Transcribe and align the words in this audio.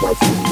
What. 0.00 0.47